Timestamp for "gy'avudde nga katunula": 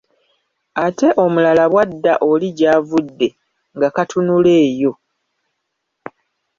2.57-4.51